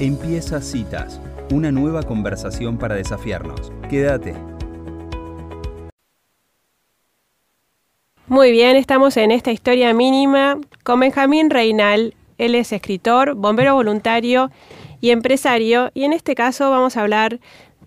Empieza 0.00 0.60
Citas, 0.60 1.20
una 1.52 1.70
nueva 1.70 2.02
conversación 2.02 2.78
para 2.78 2.96
desafiarnos. 2.96 3.72
Quédate. 3.88 4.34
Muy 8.26 8.50
bien, 8.50 8.74
estamos 8.74 9.16
en 9.16 9.30
esta 9.30 9.52
historia 9.52 9.94
mínima 9.94 10.58
con 10.82 10.98
Benjamín 10.98 11.48
Reinal. 11.48 12.14
Él 12.38 12.56
es 12.56 12.72
escritor, 12.72 13.36
bombero 13.36 13.74
voluntario 13.74 14.50
y 15.00 15.10
empresario, 15.10 15.92
y 15.94 16.02
en 16.02 16.12
este 16.12 16.34
caso 16.34 16.70
vamos 16.70 16.96
a 16.96 17.02
hablar 17.02 17.38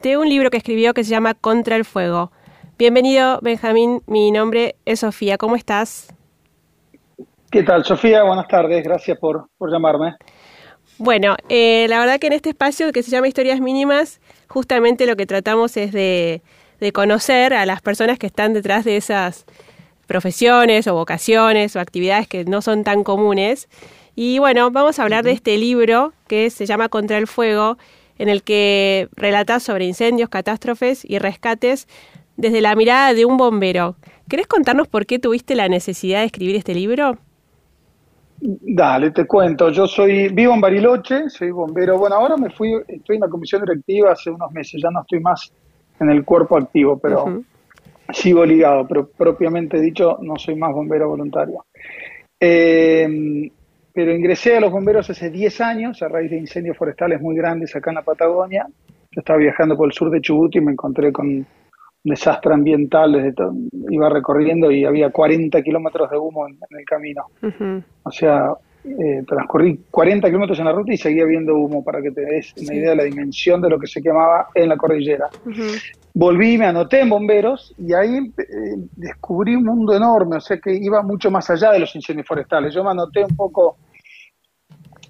de 0.02 0.16
un 0.16 0.30
libro 0.30 0.50
que 0.50 0.58
escribió 0.58 0.94
que 0.94 1.04
se 1.04 1.10
llama 1.10 1.34
Contra 1.34 1.76
el 1.76 1.84
Fuego. 1.84 2.32
Bienvenido, 2.80 3.40
Benjamín. 3.42 4.02
Mi 4.08 4.32
nombre 4.32 4.78
es 4.86 5.02
Sofía. 5.02 5.38
¿Cómo 5.38 5.58
estás? 5.58 6.16
¿Qué 7.52 7.64
tal, 7.64 7.84
Sofía? 7.84 8.24
Buenas 8.24 8.48
tardes. 8.48 8.82
Gracias 8.82 9.18
por, 9.20 9.50
por 9.58 9.70
llamarme. 9.70 10.16
Bueno, 11.00 11.36
eh, 11.48 11.86
la 11.90 12.00
verdad 12.00 12.20
que 12.20 12.28
en 12.28 12.34
este 12.34 12.50
espacio 12.50 12.92
que 12.92 13.04
se 13.04 13.12
llama 13.12 13.28
Historias 13.28 13.60
Mínimas, 13.62 14.20
justamente 14.48 15.06
lo 15.06 15.16
que 15.16 15.28
tratamos 15.28 15.78
es 15.78 15.92
de, 15.92 16.42
conocer 16.94 17.54
a 17.54 17.66
las 17.66 17.82
personas 17.82 18.18
que 18.18 18.28
están 18.28 18.54
detrás 18.54 18.84
de 18.84 18.98
esas 18.98 19.46
profesiones 20.08 20.88
o 20.88 20.96
vocaciones 20.96 21.76
o 21.76 21.80
actividades 21.80 22.28
que 22.28 22.46
no 22.46 22.62
son 22.64 22.84
tan 22.84 23.04
comunes. 23.04 23.68
Y 24.16 24.40
bueno, 24.40 24.72
vamos 24.72 24.98
a 24.98 25.04
hablar 25.04 25.24
de 25.24 25.34
este 25.34 25.58
libro 25.58 26.14
que 26.28 26.50
se 26.50 26.66
llama 26.66 26.90
Contra 26.90 27.20
el 27.20 27.28
Fuego, 27.28 27.78
en 28.18 28.30
el 28.30 28.42
que 28.42 29.08
relata 29.16 29.60
sobre 29.60 29.86
incendios, 29.86 30.30
catástrofes 30.30 31.06
y 31.06 31.20
rescates 31.20 31.88
desde 32.38 32.62
la 32.62 32.76
mirada 32.76 33.14
de 33.14 33.26
un 33.26 33.38
bombero. 33.38 33.96
¿Querés 34.30 34.48
contarnos 34.48 34.88
por 34.88 35.06
qué 35.06 35.20
tuviste 35.20 35.54
la 35.54 35.70
necesidad 35.70 36.22
de 36.22 36.26
escribir 36.26 36.56
este 36.56 36.74
libro? 36.74 37.20
Dale, 38.40 39.12
te 39.12 39.26
cuento. 39.26 39.70
Yo 39.72 39.88
soy 39.88 40.30
vivo 40.30 40.54
en 40.54 40.62
Bariloche, 40.62 41.30
soy 41.30 41.52
bombero. 41.52 41.98
Bueno, 41.98 42.16
ahora 42.18 42.38
me 42.38 42.52
fui, 42.52 42.74
estoy 42.88 43.16
en 43.16 43.22
la 43.22 43.30
comisión 43.30 43.62
directiva 43.62 44.12
hace 44.12 44.30
unos 44.30 44.52
meses, 44.52 44.82
ya 44.82 44.92
no 44.92 45.02
estoy 45.02 45.20
más 45.20 45.52
en 46.00 46.10
el 46.12 46.24
cuerpo 46.24 46.58
activo, 46.58 47.00
pero 47.00 47.42
sigo 48.14 48.46
ligado, 48.46 48.88
pero 48.88 49.08
propiamente 49.08 49.80
dicho 49.82 50.20
no 50.22 50.36
soy 50.38 50.56
más 50.56 50.72
bombero 50.72 51.10
voluntario. 51.10 51.66
Eh, 52.40 53.50
pero 53.92 54.14
ingresé 54.14 54.56
a 54.56 54.60
los 54.60 54.72
bomberos 54.72 55.10
hace 55.10 55.32
10 55.32 55.62
años 55.62 56.04
a 56.04 56.08
raíz 56.08 56.30
de 56.30 56.38
incendios 56.38 56.78
forestales 56.78 57.20
muy 57.20 57.36
grandes 57.36 57.76
acá 57.76 57.90
en 57.90 57.96
la 57.96 58.04
Patagonia. 58.04 58.68
Yo 59.12 59.22
estaba 59.22 59.40
viajando 59.40 59.76
por 59.76 59.88
el 59.88 59.94
sur 59.94 60.12
de 60.12 60.22
Chubut 60.22 60.56
y 60.56 60.62
me 60.62 60.74
encontré 60.74 61.12
con 61.12 61.44
desastre 62.08 62.54
ambiental, 62.54 63.12
desde 63.12 63.34
iba 63.90 64.10
recorriendo 64.10 64.72
y 64.72 64.86
había 64.86 65.10
40 65.10 65.62
kilómetros 65.62 66.10
de 66.10 66.18
humo 66.18 66.48
en, 66.48 66.58
el 66.70 66.86
camino. 66.86 67.26
O 68.04 68.12
sea, 68.12 68.54
eh, 68.86 69.24
transcurrí 69.28 69.80
40 69.92 70.28
kilómetros 70.28 70.60
en 70.60 70.66
la 70.66 70.72
ruta 70.72 70.94
y 70.94 70.98
seguía 70.98 71.26
viendo 71.26 71.56
humo 71.56 71.84
para 71.84 72.02
que 72.02 72.12
te 72.12 72.22
des 72.22 72.54
una 72.58 72.74
idea 72.74 72.92
de 72.92 72.96
la 72.96 73.04
dimensión 73.04 73.62
de 73.62 73.70
lo 73.70 73.80
que 73.80 73.88
se 73.88 74.02
quemaba 74.02 74.48
en 74.56 74.70
la 74.70 74.78
cordillera. 74.78 75.28
Volví, 76.14 76.58
me 76.58 76.66
anoté 76.66 77.02
en 77.02 77.10
bomberos 77.10 77.76
y 77.78 77.94
ahí 77.94 78.32
eh, 78.38 78.44
descubrí 78.96 79.56
un 79.56 79.66
mundo 79.66 79.96
enorme, 79.96 80.38
o 80.38 80.42
sea 80.42 80.58
que 80.58 80.74
iba 80.74 81.02
mucho 81.04 81.30
más 81.30 81.50
allá 81.50 81.72
de 81.72 81.80
los 81.80 81.96
incendios 81.96 82.28
forestales. 82.28 82.74
Yo 82.74 82.84
me 82.84 82.92
anoté 82.92 83.24
un 83.24 83.36
poco, 83.36 83.78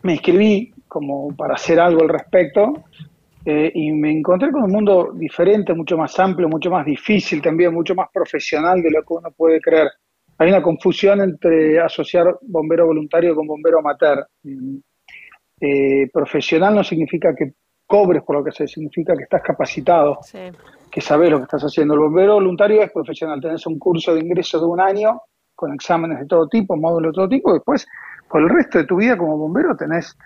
me 0.04 0.14
inscribí 0.14 0.74
como 0.88 1.36
para 1.36 1.54
hacer 1.54 1.80
algo 1.80 2.02
al 2.02 2.10
respecto 2.10 2.84
eh, 3.50 3.72
y 3.74 3.94
me 3.94 4.12
encontré 4.12 4.52
con 4.52 4.64
un 4.64 4.72
mundo 4.74 5.14
diferente, 5.14 5.74
mucho 5.74 5.98
más 5.98 6.20
amplio, 6.20 6.50
mucho 6.50 6.70
más 6.70 6.86
difícil 6.86 7.42
también, 7.42 7.74
mucho 7.74 7.96
más 7.96 8.10
profesional 8.12 8.82
de 8.82 8.92
lo 8.92 9.02
que 9.04 9.14
uno 9.14 9.32
puede 9.32 9.62
creer. 9.62 9.88
Hay 10.38 10.50
una 10.50 10.62
confusión 10.62 11.22
entre 11.22 11.80
asociar 11.80 12.40
bombero 12.42 12.88
voluntario 12.88 13.34
con 13.34 13.48
bombero 13.48 13.80
amateur. 13.80 14.28
Eh, 15.62 16.10
profesional 16.12 16.76
no 16.76 16.84
significa 16.84 17.34
que 17.34 17.54
cobres 17.86 18.22
por 18.24 18.36
lo 18.36 18.44
que 18.44 18.52
se 18.52 18.68
significa 18.68 19.16
que 19.16 19.24
estás 19.24 19.42
capacitado, 19.42 20.20
que 20.92 21.00
sabes 21.00 21.32
lo 21.32 21.38
que 21.38 21.44
estás 21.44 21.64
haciendo. 21.64 21.94
El 21.94 22.02
bombero 22.02 22.34
voluntario 22.34 22.84
es 22.84 22.92
profesional, 22.92 23.40
tenés 23.40 23.66
un 23.66 23.80
curso 23.80 24.14
de 24.14 24.20
ingreso 24.20 24.60
de 24.60 24.66
un 24.66 24.82
año 24.82 25.22
con 25.56 25.74
exámenes 25.74 26.20
de 26.20 26.26
todo 26.26 26.50
tipo, 26.50 26.76
módulos 26.76 27.14
de 27.14 27.16
todo 27.16 27.30
tipo, 27.30 27.52
y 27.52 27.54
después 27.54 27.88
por 28.28 28.42
el 28.42 28.50
resto 28.50 28.80
de 28.80 28.84
tu 28.84 28.98
vida 28.98 29.18
como 29.18 29.38
bombero 29.38 29.74
tenés 29.78 30.18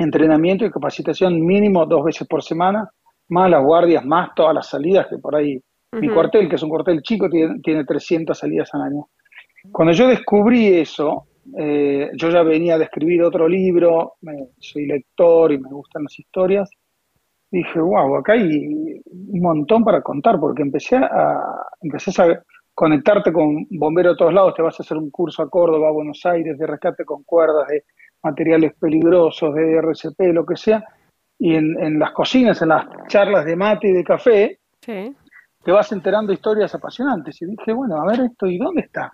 entrenamiento 0.00 0.64
y 0.64 0.70
capacitación 0.70 1.44
mínimo 1.44 1.86
dos 1.86 2.04
veces 2.04 2.26
por 2.26 2.42
semana, 2.42 2.90
más 3.28 3.50
las 3.50 3.62
guardias, 3.62 4.04
más 4.04 4.30
todas 4.34 4.54
las 4.54 4.68
salidas, 4.68 5.06
que 5.08 5.18
por 5.18 5.36
ahí 5.36 5.60
mi 5.92 6.08
cuartel, 6.08 6.48
que 6.48 6.56
es 6.56 6.62
un 6.62 6.70
cuartel 6.70 7.02
chico, 7.02 7.28
tiene, 7.28 7.60
tiene 7.62 7.84
300 7.84 8.38
salidas 8.38 8.72
al 8.74 8.82
año. 8.82 9.06
Cuando 9.72 9.92
yo 9.92 10.06
descubrí 10.06 10.68
eso, 10.68 11.26
eh, 11.58 12.10
yo 12.14 12.30
ya 12.30 12.42
venía 12.42 12.78
de 12.78 12.84
escribir 12.84 13.22
otro 13.22 13.48
libro, 13.48 14.14
soy 14.58 14.86
lector 14.86 15.52
y 15.52 15.58
me 15.58 15.68
gustan 15.70 16.04
las 16.04 16.18
historias, 16.18 16.70
dije, 17.50 17.80
wow, 17.80 18.16
acá 18.16 18.34
hay 18.34 19.00
un 19.04 19.40
montón 19.40 19.84
para 19.84 20.00
contar, 20.00 20.38
porque 20.38 20.62
empecé 20.62 20.96
a, 20.96 21.40
empecé 21.82 22.22
a 22.22 22.40
conectarte 22.74 23.32
con 23.32 23.66
bomberos 23.70 24.14
de 24.14 24.18
todos 24.18 24.34
lados, 24.34 24.54
te 24.54 24.62
vas 24.62 24.78
a 24.78 24.82
hacer 24.82 24.96
un 24.96 25.10
curso 25.10 25.42
a 25.42 25.50
Córdoba, 25.50 25.88
a 25.88 25.92
Buenos 25.92 26.24
Aires, 26.24 26.56
de 26.56 26.66
rescate 26.66 27.04
con 27.04 27.24
cuerdas, 27.24 27.66
de 27.68 27.84
materiales 28.22 28.74
peligrosos, 28.78 29.54
de 29.54 29.76
RCP, 29.76 30.32
lo 30.32 30.44
que 30.44 30.56
sea, 30.56 30.84
y 31.38 31.54
en, 31.54 31.98
las 31.98 32.12
cocinas, 32.12 32.60
en 32.60 32.68
las 32.68 32.86
charlas 33.08 33.46
de 33.46 33.56
mate 33.56 33.88
y 33.88 33.92
de 33.92 34.04
café, 34.04 34.58
te 34.84 35.72
vas 35.72 35.90
enterando 35.92 36.32
historias 36.32 36.74
apasionantes. 36.74 37.40
Y 37.40 37.46
dije, 37.46 37.72
bueno, 37.72 37.96
a 37.96 38.06
ver 38.06 38.20
esto, 38.20 38.46
¿y 38.46 38.58
dónde 38.58 38.82
están 38.82 39.10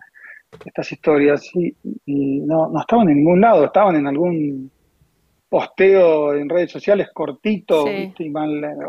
estas 0.64 0.90
historias? 0.90 1.48
Y, 1.54 2.40
no, 2.40 2.68
no 2.68 2.80
estaban 2.80 3.08
en 3.08 3.18
ningún 3.18 3.40
lado, 3.40 3.64
estaban 3.64 3.96
en 3.96 4.06
algún 4.08 4.70
posteo 5.48 6.34
en 6.34 6.48
redes 6.48 6.72
sociales 6.72 7.08
cortito, 7.14 7.84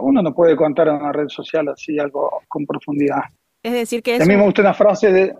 uno 0.01 0.21
no 0.23 0.33
puede 0.33 0.55
contar 0.55 0.87
en 0.87 0.95
una 0.95 1.11
red 1.11 1.27
social 1.27 1.69
así 1.69 1.99
algo 1.99 2.41
con 2.47 2.65
profundidad. 2.65 3.21
Es 3.61 3.73
decir, 3.73 4.01
que 4.01 4.15
A 4.15 4.25
mí 4.25 4.35
me 4.35 4.43
gusta 4.43 4.61
una 4.61 4.73
frase 4.73 5.11
de... 5.11 5.35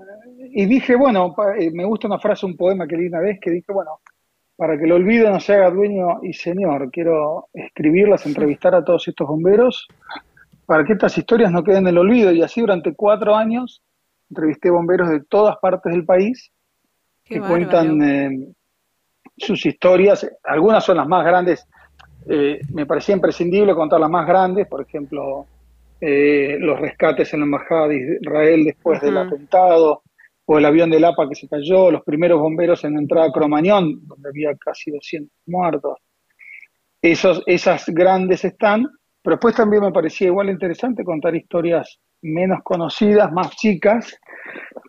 Y 0.52 0.66
dije, 0.66 0.96
bueno, 0.96 1.36
eh, 1.60 1.72
me 1.72 1.86
gusta 1.86 2.08
una 2.08 2.20
frase, 2.20 2.46
un 2.46 2.56
poema 2.56 2.88
que 2.88 2.96
leí 2.96 3.08
una 3.08 3.20
vez, 3.20 3.40
que 3.42 3.52
dije, 3.52 3.72
bueno, 3.72 4.00
para 4.57 4.78
que 4.78 4.85
el 4.85 4.91
olvido 4.91 5.29
no 5.29 5.40
se 5.40 5.53
haga 5.53 5.69
dueño 5.69 6.19
y 6.23 6.34
señor. 6.34 6.90
Quiero 6.91 7.47
escribirlas, 7.53 8.25
entrevistar 8.25 8.73
a 8.75 8.84
todos 8.84 9.07
estos 9.07 9.28
bomberos 9.28 9.88
para 10.66 10.84
que 10.84 10.94
estas 10.94 11.18
historias 11.18 11.51
no 11.51 11.63
queden 11.63 11.84
en 11.84 11.90
el 11.90 12.00
olvido. 12.00 12.31
Y 12.31 12.41
así 12.41 12.62
durante 12.62 12.94
cuatro 12.95 13.35
años 13.35 13.84
entrevisté 14.29 14.72
bomberos 14.72 15.09
de 15.09 15.23
todas 15.23 15.57
partes 15.57 15.94
del 15.94 16.06
país 16.06 16.51
que 17.23 17.40
cuentan 17.40 18.01
eh, 18.01 18.47
sus 19.38 19.63
historias. 19.66 20.28
Algunas 20.44 20.84
son 20.84 20.97
las 20.97 21.07
más 21.07 21.24
grandes. 21.24 21.68
Eh, 22.28 22.59
me 22.74 22.88
parecía 22.88 23.16
imprescindible 23.16 23.75
contar 23.75 24.00
las 24.00 24.09
más 24.09 24.28
grandes, 24.28 24.68
por 24.68 24.81
ejemplo, 24.81 25.45
eh, 26.01 26.57
los 26.59 26.79
rescates 26.79 27.31
en 27.34 27.41
la 27.41 27.45
Embajada 27.45 27.89
de 27.89 28.18
Israel 28.22 28.66
después 28.66 29.01
del 29.01 29.18
atentado, 29.18 30.01
o 30.50 30.58
el 30.58 30.66
avión 30.66 30.90
del 30.90 31.03
APA 31.03 31.28
que 31.28 31.35
se 31.35 31.47
cayó, 31.47 31.91
los 31.91 32.03
primeros 32.03 32.40
bomberos 32.40 32.84
en 32.85 32.94
la 32.94 33.02
entrada 33.02 33.28
a 33.28 33.31
Cromañón, 33.31 34.00
donde 34.08 34.30
había 34.30 34.56
casi 34.56 34.91
200 34.91 35.30
muertos. 35.47 35.97
Esos, 37.02 37.44
esas 37.46 37.85
grandes 37.88 38.46
están, 38.46 38.88
pero 39.22 39.36
después 39.36 39.56
también 39.56 39.84
me 39.84 39.91
parecía 39.91 40.28
igual 40.28 40.50
interesante 40.50 41.03
contar 41.03 41.36
historias 41.36 42.00
menos 42.22 42.59
conocidas, 42.63 43.30
más 43.34 43.52
chicas, 43.57 44.18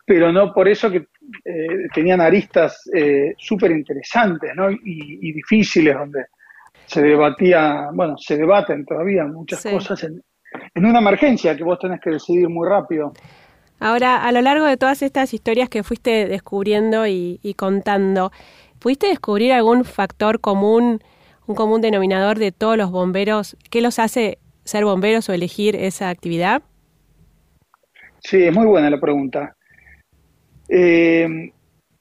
pero 0.06 0.32
no 0.32 0.52
por 0.54 0.68
eso 0.68 0.92
que 0.92 1.08
eh, 1.44 1.88
tenían 1.92 2.20
aristas 2.20 2.88
eh, 2.94 3.34
súper 3.36 3.72
interesantes 3.72 4.52
¿no? 4.54 4.70
y, 4.70 5.32
difíciles, 5.32 5.92
donde 5.92 6.26
se 6.86 7.02
debatía, 7.02 7.88
bueno, 7.92 8.16
se 8.16 8.36
debaten 8.36 8.86
todavía 8.86 9.24
muchas 9.24 9.64
cosas 9.64 10.04
en, 10.04 10.22
en 10.72 10.86
una 10.86 11.00
emergencia 11.00 11.56
que 11.56 11.64
vos 11.64 11.80
tenés 11.80 12.00
que 12.00 12.10
decidir 12.10 12.48
muy 12.48 12.66
rápido. 12.66 13.12
Ahora, 13.80 14.24
a 14.24 14.32
lo 14.32 14.40
largo 14.40 14.66
de 14.66 14.76
todas 14.76 15.02
estas 15.02 15.32
historias 15.32 15.68
que 15.68 15.82
fuiste 15.82 16.26
descubriendo 16.26 17.06
y, 17.06 17.54
contando, 17.56 18.32
¿pudiste 18.78 19.06
descubrir 19.06 19.52
algún 19.52 19.84
factor 19.84 20.40
común, 20.40 21.00
un 21.46 21.54
común 21.54 21.80
denominador 21.80 22.38
de 22.38 22.50
todos 22.52 22.76
los 22.76 22.90
bomberos? 22.90 23.56
¿Qué 23.70 23.80
los 23.80 23.98
hace 23.98 24.38
ser 24.64 24.84
bomberos 24.84 25.28
o 25.28 25.32
elegir 25.32 25.76
esa 25.76 26.10
actividad? 26.10 26.62
Sí, 28.18 28.42
es 28.42 28.54
muy 28.54 28.66
buena 28.66 28.90
la 28.90 29.00
pregunta. 29.00 29.56
Eh, 30.68 31.52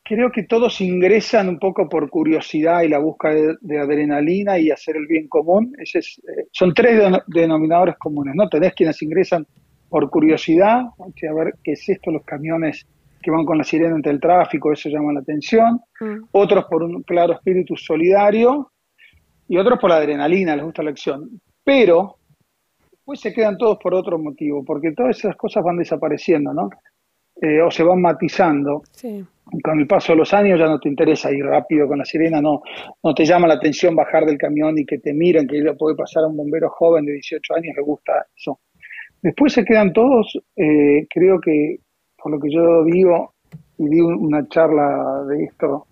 creo 0.04 0.32
que 0.32 0.44
todos 0.44 0.82
ingresan 0.82 1.48
un 1.48 1.60
poco 1.60 1.88
por 1.88 2.10
curiosidad 2.10 2.82
y 2.82 2.88
la 2.88 2.98
búsqueda 2.98 3.56
de, 3.62 3.80
adrenalina 3.80 4.58
y 4.58 4.72
hacer 4.72 4.96
el 4.96 5.06
bien 5.06 5.28
común. 5.28 5.76
Ese 5.78 6.00
eh, 6.00 6.48
son 6.52 6.74
tres 6.74 7.00
denominadores 7.28 7.96
comunes, 7.98 8.34
¿no? 8.36 8.50
Tenés 8.50 8.74
quienes 8.74 9.02
ingresan 9.02 9.46
por 9.90 10.10
curiosidad, 10.10 10.82
a 10.82 11.34
ver 11.34 11.56
qué 11.64 11.74
es 11.74 11.88
esto, 11.90 12.12
los 12.12 12.24
camiones 12.24 12.86
que 13.22 13.32
van 13.32 13.46
con 13.46 13.58
la 13.58 13.64
sirena 13.64 13.96
entre 13.96 14.12
el 14.12 14.20
tráfico, 14.20 14.72
eso 14.72 14.90
llama 14.90 15.14
la 15.14 15.20
atención. 15.22 15.82
Mm. 16.00 16.26
Otros 16.32 16.66
por 16.66 16.84
un 16.84 17.04
claro 17.04 17.34
espíritu 17.34 17.76
solidario 17.76 18.72
y 19.48 19.58
otros 19.58 19.80
por 19.80 19.90
la 19.90 19.98
adrenalina, 19.98 20.56
les 20.56 20.66
gusta 20.66 20.84
la 20.84 20.92
acción. 20.92 21.42
Pero 21.64 22.18
después 22.92 23.20
se 23.20 23.34
quedan 23.34 23.58
todos 23.58 23.78
por 23.82 23.94
otro 23.94 24.18
motivo, 24.20 24.64
porque 24.64 24.92
todas 24.92 25.18
esas 25.18 25.36
cosas 25.36 25.64
van 25.64 25.78
desapareciendo, 25.78 26.54
¿no? 26.54 26.70
eh, 27.42 27.62
o 27.62 27.72
se 27.72 27.84
van 27.84 28.02
matizando. 28.02 28.84
Con 29.64 29.80
el 29.80 29.88
paso 29.88 30.12
de 30.12 30.18
los 30.18 30.34
años 30.34 30.60
ya 30.60 30.66
no 30.66 30.78
te 30.78 30.90
interesa 30.90 31.32
ir 31.32 31.46
rápido 31.46 31.88
con 31.88 32.00
la 32.00 32.06
sirena, 32.06 32.42
no, 32.42 32.62
no 33.02 33.14
te 33.14 33.26
llama 33.26 33.48
la 33.48 33.54
atención 33.54 33.96
bajar 33.96 34.26
del 34.26 34.38
camión 34.38 34.78
y 34.78 34.86
que 34.86 34.98
te 34.98 35.14
miren, 35.14 35.48
que 35.48 35.64
puede 35.80 35.96
pasar 35.96 36.24
a 36.24 36.28
un 36.28 36.36
bombero 36.36 36.70
joven 36.70 37.06
de 37.06 37.14
18 37.14 37.56
años, 37.56 37.76
le 37.78 37.82
gusta 37.82 38.26
eso. 38.36 38.60
Después 39.22 39.54
se 39.54 39.66
quedan 39.66 39.94
todos, 39.94 40.38
eh, 40.56 41.08
creo 41.10 41.40
que 41.40 41.80
por 42.18 42.32
lo 42.32 42.40
que 42.40 42.52
yo 42.52 42.84
digo, 42.84 43.34
y 43.78 43.88
di 43.88 44.02
una 44.02 44.48
charla 44.48 45.24
de 45.28 45.46
esto, 45.46 45.88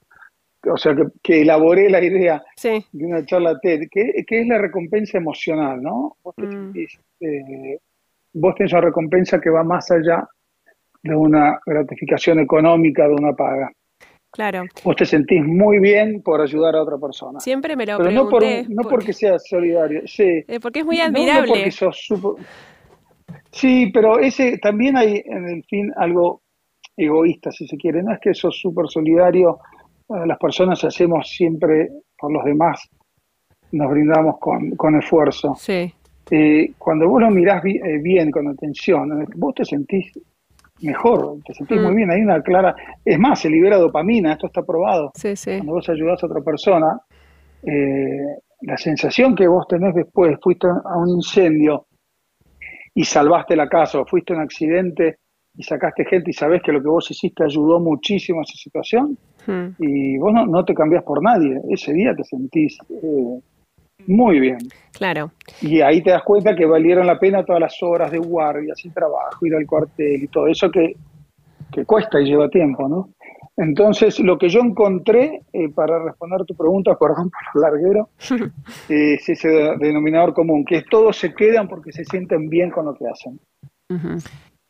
o 0.67 0.77
sea, 0.77 0.95
que, 1.21 1.41
elaboré 1.41 1.89
la 1.89 2.03
idea 2.03 2.43
de 2.63 3.05
una 3.05 3.25
charla 3.25 3.59
TED, 3.59 3.87
que, 3.91 4.25
es 4.27 4.47
la 4.47 4.57
recompensa 4.57 5.17
emocional, 5.17 5.81
¿no? 5.81 6.17
Vos, 6.23 6.35
mm. 6.37 6.71
eh, 7.21 7.79
vos 8.33 8.55
tenés 8.55 8.73
una 8.73 8.81
recompensa 8.81 9.39
que 9.39 9.49
va 9.49 9.63
más 9.63 9.89
allá 9.91 10.27
de 11.03 11.15
una 11.15 11.59
gratificación 11.65 12.39
económica, 12.39 13.07
de 13.07 13.13
una 13.13 13.33
paga. 13.33 13.71
Claro. 14.31 14.63
Vos 14.83 14.95
te 14.97 15.05
sentís 15.05 15.41
muy 15.45 15.79
bien 15.79 16.21
por 16.21 16.41
ayudar 16.41 16.75
a 16.75 16.81
otra 16.81 16.97
persona. 16.97 17.39
Siempre 17.39 17.75
me 17.75 17.85
lo 17.85 17.97
Pero 17.97 18.11
no, 18.11 18.27
por, 18.27 18.43
no 18.43 18.83
porque 18.89 19.13
seas 19.13 19.47
solidario, 19.47 20.01
sí. 20.05 20.43
Porque 20.61 20.79
es 20.79 20.85
muy 20.85 20.99
admirable. 20.99 21.47
porque 21.47 21.71
sos 21.71 22.07
Sí, 23.55 23.89
pero 23.93 24.19
ese 24.19 24.57
también 24.57 24.97
hay 24.97 25.23
en 25.25 25.47
el 25.47 25.63
fin 25.63 25.89
algo 25.95 26.41
egoísta, 26.97 27.51
si 27.51 27.65
se 27.65 27.77
quiere. 27.77 28.03
No 28.03 28.11
es 28.11 28.19
que 28.19 28.33
sos 28.33 28.59
súper 28.59 28.89
solidario, 28.89 29.59
eh, 30.09 30.27
las 30.27 30.37
personas 30.37 30.83
hacemos 30.83 31.29
siempre 31.29 31.89
por 32.17 32.33
los 32.33 32.43
demás, 32.43 32.85
nos 33.71 33.89
brindamos 33.89 34.39
con, 34.39 34.71
con 34.71 34.97
esfuerzo. 34.97 35.55
Sí. 35.55 35.93
Eh, 36.31 36.73
cuando 36.77 37.07
vos 37.07 37.21
lo 37.21 37.29
mirás 37.29 37.63
bien, 37.63 38.29
con 38.29 38.49
atención, 38.49 39.25
vos 39.37 39.55
te 39.55 39.63
sentís 39.63 40.11
mejor, 40.81 41.37
te 41.45 41.53
sentís 41.53 41.79
muy 41.79 41.93
mm. 41.93 41.95
bien. 41.95 42.11
Hay 42.11 42.21
una 42.23 42.41
clara. 42.41 42.75
Es 43.05 43.17
más, 43.17 43.39
se 43.39 43.49
libera 43.49 43.77
dopamina, 43.77 44.33
esto 44.33 44.47
está 44.47 44.63
probado. 44.63 45.11
Sí, 45.15 45.33
sí. 45.37 45.51
Cuando 45.51 45.75
vos 45.75 45.87
ayudás 45.87 46.21
a 46.21 46.27
otra 46.27 46.41
persona, 46.41 46.99
eh, 47.63 48.35
la 48.63 48.75
sensación 48.75 49.33
que 49.33 49.47
vos 49.47 49.65
tenés 49.65 49.95
después, 49.95 50.37
fuiste 50.41 50.67
a 50.67 50.97
un 50.97 51.07
incendio 51.07 51.85
y 52.95 53.03
salvaste 53.03 53.55
la 53.55 53.67
casa, 53.67 53.99
o 53.99 54.05
fuiste 54.05 54.33
a 54.33 54.37
un 54.37 54.43
accidente 54.43 55.17
y 55.57 55.63
sacaste 55.63 56.05
gente 56.05 56.31
y 56.31 56.33
sabés 56.33 56.61
que 56.63 56.71
lo 56.71 56.81
que 56.81 56.89
vos 56.89 57.09
hiciste 57.11 57.43
ayudó 57.43 57.79
muchísimo 57.79 58.39
a 58.39 58.43
esa 58.43 58.57
situación, 58.57 59.17
hmm. 59.45 59.67
y 59.79 60.17
vos 60.17 60.33
no, 60.33 60.45
no, 60.45 60.65
te 60.65 60.73
cambiás 60.73 61.03
por 61.03 61.21
nadie. 61.21 61.59
Ese 61.69 61.93
día 61.93 62.15
te 62.15 62.23
sentís. 62.23 62.77
Eh, 62.89 63.39
muy 64.07 64.39
bien. 64.39 64.57
Claro. 64.93 65.31
Y 65.61 65.81
ahí 65.81 66.01
te 66.01 66.11
das 66.11 66.23
cuenta 66.23 66.55
que 66.55 66.65
valieron 66.65 67.07
la 67.07 67.17
pena 67.17 67.43
todas 67.43 67.61
las 67.61 67.81
horas 67.81 68.11
de 68.11 68.19
guardia, 68.19 68.73
sin 68.75 68.93
trabajo, 68.93 69.45
ir 69.45 69.55
al 69.55 69.65
cuartel 69.65 70.23
y 70.23 70.27
todo 70.27 70.47
eso 70.47 70.69
que, 70.69 70.95
cuesta 71.85 72.21
y 72.21 72.25
lleva 72.25 72.47
tiempo, 72.49 72.87
¿no? 72.87 73.09
Entonces, 73.57 74.19
lo 74.19 74.37
que 74.37 74.49
yo 74.49 74.59
encontré, 74.59 75.41
eh, 75.53 75.69
para 75.69 76.03
responder 76.03 76.43
tu 76.45 76.55
pregunta, 76.55 76.95
perdón 76.99 77.29
por 77.29 77.41
lo 77.53 77.61
larguero, 77.61 78.09
es 78.89 79.29
ese 79.29 79.49
denominador 79.79 80.33
común, 80.33 80.65
que 80.65 80.83
todos 80.89 81.17
se 81.17 81.33
quedan 81.33 81.67
porque 81.67 81.91
se 81.91 82.03
sienten 82.03 82.49
bien 82.49 82.69
con 82.69 82.85
lo 82.85 82.95
que 82.95 83.05
hacen. 83.07 83.39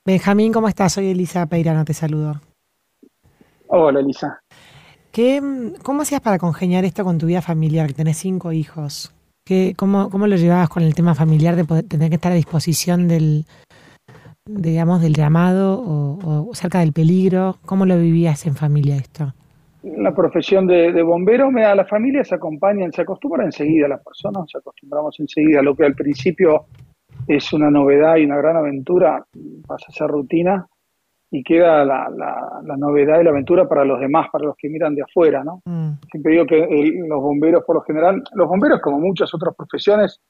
Benjamín, 0.06 0.54
¿cómo 0.54 0.68
estás? 0.68 0.94
Soy 0.94 1.08
Elisa 1.08 1.46
Peirano, 1.48 1.86
te 1.86 1.94
saludo. 1.94 2.42
Hola, 3.68 4.02
Elisa. 4.02 4.40
¿Qué, 5.12 5.42
¿Cómo 5.82 6.02
hacías 6.02 6.22
para 6.22 6.38
congeniar 6.38 6.86
esto 6.86 7.04
con 7.04 7.18
tu 7.18 7.26
vida 7.26 7.42
familiar? 7.42 7.88
Que 7.88 7.94
tenés 7.94 8.18
cinco 8.18 8.52
hijos. 8.52 9.14
¿Qué, 9.48 9.74
cómo, 9.78 10.10
¿Cómo 10.10 10.28
lo 10.28 10.36
llevabas 10.36 10.70
con 10.70 10.84
el 10.84 10.94
tema 10.94 11.16
familiar 11.16 11.56
de 11.56 11.64
poder, 11.64 11.86
tener 11.88 12.10
que 12.10 12.16
estar 12.16 12.32
a 12.32 12.36
disposición 12.36 13.08
del, 13.08 13.46
digamos, 14.46 15.02
del 15.02 15.14
llamado 15.14 15.82
o, 15.82 16.50
cerca 16.54 16.80
del 16.80 16.94
peligro? 16.94 17.58
¿Cómo 17.66 17.86
lo 17.86 17.98
vivías 17.98 18.46
en 18.46 18.56
familia 18.56 18.96
esto? 18.96 19.34
La 19.84 20.16
profesión 20.16 20.66
de, 20.66 20.92
de 20.92 21.04
bombero, 21.04 21.52
me 21.52 21.62
da, 21.62 21.76
las 21.76 21.90
familias 21.90 22.28
se 22.28 22.36
acompañan, 22.36 22.92
se 22.92 23.02
acostumbran 23.02 23.48
enseguida, 23.48 23.88
las 23.88 24.04
personas 24.04 24.50
se 24.52 24.58
acostumbramos 24.58 25.20
enseguida. 25.20 25.62
Lo 25.62 25.76
que 25.76 25.86
al 25.86 25.94
principio 25.94 26.66
es 27.28 27.54
una 27.54 27.70
novedad 27.70 28.18
y 28.18 28.26
una 28.26 28.38
gran 28.38 28.58
aventura 28.58 29.26
pasa 29.68 29.86
a 29.90 29.92
ser 29.92 30.08
rutina 30.08 30.68
y 31.32 31.44
queda 31.44 31.84
la, 31.84 32.10
la, 32.10 32.78
novedad 32.78 33.20
y 33.20 33.24
la 33.24 33.32
aventura 33.32 33.68
para 33.68 33.84
los 33.84 34.00
demás, 34.00 34.28
para 34.32 34.46
los 34.46 34.56
que 34.56 34.70
miran 34.70 34.96
de 34.96 35.02
afuera, 35.02 35.44
¿no? 35.44 35.62
Mm. 35.66 35.94
Siempre 36.10 36.34
digo 36.34 36.46
que 36.46 36.68
los 37.08 37.22
bomberos, 37.22 37.64
por 37.66 37.76
lo 37.76 37.82
general, 37.82 38.24
los 38.34 38.48
bomberos, 38.48 38.80
como 38.82 39.00
muchas 39.00 39.34
otras 39.34 39.54
profesiones, 39.56 40.22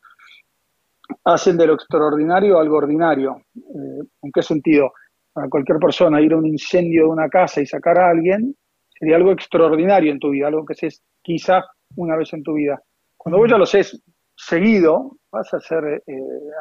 hacen 1.24 1.58
de 1.58 1.68
lo 1.68 1.74
extraordinario 1.74 2.60
algo 2.60 2.78
ordinario. 2.78 3.42
Eh, 3.56 4.04
¿En 4.22 4.32
qué 4.32 4.42
sentido? 4.42 4.92
Para 5.34 5.50
cualquier 5.50 5.80
persona 5.80 6.22
ir 6.22 6.34
a 6.34 6.38
un 6.38 6.46
incendio 6.46 7.04
de 7.04 7.10
una 7.10 7.30
casa 7.30 7.62
y 7.62 7.66
sacar 7.66 7.98
a 7.98 8.10
alguien 8.10 8.56
sería 8.98 9.18
algo 9.18 9.32
extraordinario 9.32 10.12
en 10.12 10.20
tu 10.20 10.30
vida, 10.30 10.48
algo 10.48 10.66
que 10.66 10.74
haces 10.74 11.04
quizá 11.22 11.64
una 11.96 12.16
vez 12.16 12.32
en 12.34 12.44
tu 12.44 12.54
vida. 12.54 12.82
Cuando 13.18 13.40
vos 13.40 13.50
ya 13.50 13.58
lo 13.58 13.64
haces 13.64 14.02
seguido, 14.36 15.18
vas 15.32 15.54
a 15.54 15.58
hacer 15.58 16.04
eh, 16.06 16.14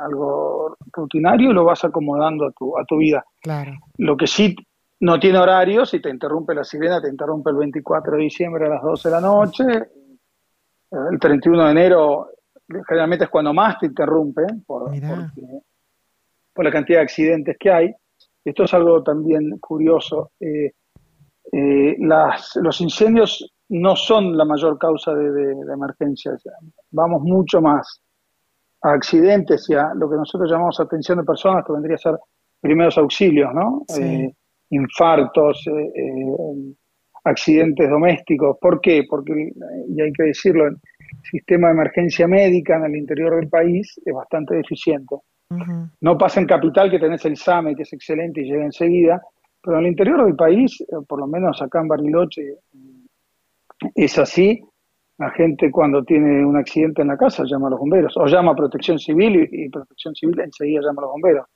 algo 0.05 0.77
rutinario 0.93 1.51
y 1.51 1.55
lo 1.55 1.65
vas 1.65 1.85
acomodando 1.85 2.47
a 2.47 2.53
tu, 2.53 2.77
a 2.79 2.85
tu 2.85 2.99
vida. 2.99 3.25
Claro. 3.43 3.73
Lo 3.99 4.17
que 4.17 4.27
sí 4.27 4.57
no 5.01 5.19
tiene 5.21 5.39
horario, 5.39 5.85
si 5.85 6.01
te 6.01 6.09
interrumpe 6.09 6.55
la 6.55 6.65
sirena, 6.65 7.01
te 7.01 7.09
interrumpe 7.09 7.51
el 7.51 7.57
24 7.57 8.17
de 8.17 8.23
diciembre 8.23 8.67
a 8.67 8.71
las 8.71 8.83
12 8.83 9.09
de 9.09 9.15
la 9.15 9.21
noche, 9.21 9.65
el 11.11 11.19
31 11.19 11.65
de 11.65 11.71
enero 11.71 12.29
generalmente 12.89 13.25
es 13.25 13.31
cuando 13.31 13.53
más 13.53 13.79
te 13.79 13.87
interrumpe 13.87 14.43
por, 14.67 14.91
por 16.53 16.65
la 16.65 16.71
cantidad 16.71 16.99
de 16.99 17.05
accidentes 17.05 17.57
que 17.59 17.71
hay. 17.71 17.95
Esto 18.45 18.65
es 18.65 18.75
algo 18.75 19.03
también 19.03 19.59
curioso. 19.59 20.33
Eh, 20.41 20.73
eh, 21.53 21.97
las, 22.01 22.57
los 22.57 22.81
incendios 22.81 23.55
no 23.69 23.97
son 23.97 24.37
la 24.37 24.45
mayor 24.45 24.79
causa 24.79 25.15
de, 25.15 25.31
de, 25.31 25.73
emergencias. 25.73 26.43
Vamos 26.91 27.23
mucho 27.23 27.61
más 27.61 28.03
a 28.83 28.93
accidentes 28.93 29.69
y 29.71 29.75
a 29.75 29.93
lo 29.95 30.11
que 30.11 30.17
nosotros 30.17 30.51
llamamos 30.51 30.79
atención 30.79 31.19
de 31.19 31.25
personas, 31.25 31.65
que 31.65 31.73
vendría 31.73 31.95
a 31.95 31.99
ser 31.99 32.19
primeros 32.61 32.97
auxilios, 32.99 33.53
¿no? 33.55 33.85
Eh, 33.99 34.33
infartos, 34.71 35.67
eh, 35.67 36.75
accidentes 37.25 37.89
domésticos. 37.89 38.57
¿Por 38.61 38.81
qué? 38.81 39.05
Porque, 39.09 39.53
y 39.89 40.01
hay 40.01 40.13
que 40.13 40.25
decirlo, 40.25 40.65
sistema 41.25 41.69
de 41.69 41.75
emergencia 41.75 42.29
médica 42.29 42.77
en 42.77 42.85
el 42.85 42.97
interior 42.97 43.37
del 43.37 43.49
país 43.49 44.01
es 44.05 44.15
bastante 44.15 44.57
deficiente. 44.57 45.17
No 46.01 46.19
pasa 46.19 46.41
en 46.41 46.47
capital 46.47 46.91
que 46.91 46.99
tenés 46.99 47.25
el 47.25 47.37
SAME, 47.37 47.77
que 47.77 47.83
es 47.83 47.93
excelente 47.93 48.41
y 48.41 48.45
llega 48.45 48.65
enseguida, 48.65 49.23
pero 49.63 49.79
en 49.79 49.85
el 49.85 49.91
interior 49.91 50.25
del 50.25 50.35
país, 50.35 50.85
por 51.09 51.21
lo 51.21 51.27
menos 51.27 51.61
acá 51.63 51.81
en 51.81 51.89
Bariloche, 51.89 52.59
es 53.95 54.19
así, 54.19 54.63
la 55.19 55.31
gente 55.31 55.71
cuando 55.71 56.05
tiene 56.05 56.45
un 56.45 56.57
accidente 56.57 57.03
en 57.03 57.09
la 57.09 57.17
casa 57.17 57.45
llama 57.47 57.69
a 57.69 57.71
los 57.71 57.81
bomberos, 57.81 58.17
o 58.17 58.27
llama 58.27 58.53
a 58.53 58.57
protección 58.57 58.99
civil 58.99 59.49
y, 59.51 59.69
protección 59.69 60.15
civil 60.15 60.41
enseguida 60.41 60.81
llama 60.83 61.03
a 61.03 61.05
los 61.05 61.13
bomberos, 61.13 61.47